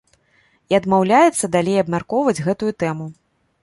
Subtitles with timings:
[0.73, 3.05] І адмаўляецца далей абмяркоўваць гэтую тэму.